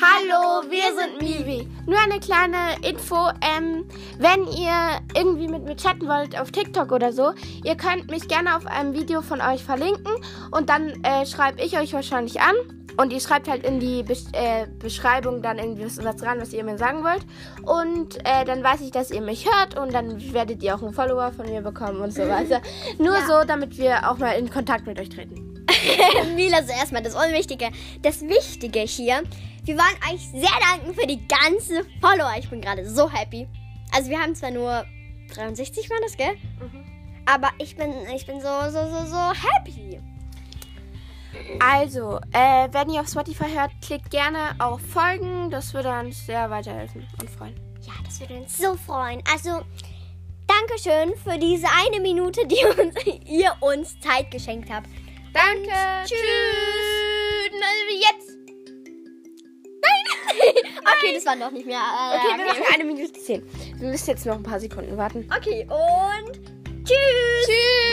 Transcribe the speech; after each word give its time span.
Hallo, 0.00 0.62
wir 0.70 0.94
sind 0.96 1.20
Mivi. 1.20 1.66
Nur 1.86 1.98
eine 1.98 2.20
kleine 2.20 2.76
Info. 2.88 3.16
Ähm, 3.40 3.84
wenn 4.18 4.44
ihr 4.46 5.00
irgendwie 5.16 5.48
mit 5.48 5.64
mir 5.64 5.76
chatten 5.76 6.06
wollt 6.06 6.38
auf 6.40 6.52
TikTok 6.52 6.92
oder 6.92 7.12
so, 7.12 7.32
ihr 7.64 7.74
könnt 7.76 8.08
mich 8.10 8.28
gerne 8.28 8.56
auf 8.56 8.66
einem 8.66 8.94
Video 8.94 9.22
von 9.22 9.40
euch 9.40 9.64
verlinken 9.64 10.12
und 10.52 10.68
dann 10.68 11.02
äh, 11.02 11.26
schreibe 11.26 11.60
ich 11.62 11.76
euch 11.78 11.92
wahrscheinlich 11.94 12.40
an. 12.40 12.54
Und 12.96 13.12
ihr 13.12 13.20
schreibt 13.20 13.48
halt 13.48 13.64
in 13.64 13.78
die 13.78 14.02
Besch 14.02 14.24
äh, 14.32 14.66
Beschreibung 14.80 15.40
dann 15.40 15.58
irgendwie 15.58 15.84
was, 15.84 16.02
was 16.02 16.16
dran, 16.16 16.40
was 16.40 16.52
ihr 16.52 16.64
mir 16.64 16.78
sagen 16.78 17.04
wollt. 17.04 17.24
Und 17.64 18.18
äh, 18.24 18.44
dann 18.44 18.62
weiß 18.62 18.80
ich, 18.82 18.90
dass 18.90 19.10
ihr 19.12 19.20
mich 19.20 19.46
hört 19.46 19.78
und 19.78 19.92
dann 19.94 20.32
werdet 20.32 20.62
ihr 20.64 20.74
auch 20.74 20.82
einen 20.82 20.92
Follower 20.92 21.32
von 21.32 21.46
mir 21.46 21.60
bekommen 21.60 22.00
und 22.00 22.12
so 22.12 22.22
weiter. 22.28 22.60
Nur 22.98 23.14
Ja. 23.14 23.26
so, 23.26 23.46
damit 23.46 23.78
wir 23.78 24.10
auch 24.10 24.18
mal 24.18 24.32
in 24.32 24.50
Kontakt 24.50 24.86
mit 24.86 24.98
euch 24.98 25.08
treten. 25.08 25.64
Mila, 26.34 26.62
so 26.64 26.72
erstmal 26.72 27.02
das 27.02 27.14
Unwichtige. 27.14 27.68
Das 28.02 28.20
Wichtige 28.22 28.80
hier, 28.80 29.22
wir 29.68 29.76
wollen 29.76 30.14
euch 30.14 30.28
sehr 30.30 30.58
danken 30.60 30.94
für 30.94 31.06
die 31.06 31.28
ganze 31.28 31.84
Follower. 32.00 32.32
Ich 32.38 32.48
bin 32.48 32.62
gerade 32.62 32.88
so 32.88 33.10
happy. 33.10 33.46
Also 33.94 34.08
wir 34.08 34.18
haben 34.18 34.34
zwar 34.34 34.50
nur 34.50 34.86
63 35.34 35.90
waren 35.90 36.00
das, 36.02 36.16
gell? 36.16 36.36
Aber 37.26 37.50
ich 37.58 37.76
bin, 37.76 37.92
ich 38.14 38.24
bin 38.24 38.40
so, 38.40 38.48
so, 38.70 38.86
so, 38.88 39.06
so 39.06 39.32
happy. 39.34 40.00
Also, 41.60 42.18
äh, 42.32 42.68
wenn 42.72 42.88
ihr 42.88 43.02
auf 43.02 43.08
Spotify 43.08 43.44
hört, 43.54 43.70
klickt 43.84 44.10
gerne 44.10 44.56
auf 44.58 44.80
Folgen. 44.80 45.50
Das 45.50 45.74
würde 45.74 45.90
uns 45.90 46.24
sehr 46.24 46.48
weiterhelfen 46.48 47.06
und 47.20 47.28
freuen. 47.28 47.54
Ja, 47.82 47.92
das 48.04 48.18
würde 48.20 48.38
uns 48.38 48.56
so 48.56 48.74
freuen. 48.74 49.22
Also, 49.30 49.60
Dankeschön 50.46 51.14
für 51.18 51.38
diese 51.38 51.66
eine 51.84 52.00
Minute, 52.00 52.46
die 52.46 52.64
uns, 52.64 52.94
ihr 53.26 53.52
uns 53.60 54.00
Zeit 54.00 54.30
geschenkt 54.30 54.70
habt. 54.70 54.88
Danke. 55.34 55.70
tschüss. 56.06 56.67
Okay, 61.00 61.14
das 61.14 61.24
war 61.26 61.36
noch 61.36 61.50
nicht 61.50 61.66
mehr. 61.66 61.78
Äh, 61.78 62.16
Okay, 62.18 62.38
wir 62.38 62.46
machen 62.46 62.64
eine 62.74 62.84
Minute 62.84 63.12
zehn. 63.12 63.42
Wir 63.78 63.88
müssen 63.88 64.10
jetzt 64.10 64.26
noch 64.26 64.36
ein 64.36 64.42
paar 64.42 64.60
Sekunden 64.60 64.96
warten. 64.96 65.28
okay, 65.36 65.66
und 65.70 66.32
tschüss. 66.84 67.46
Tschüss. 67.46 67.87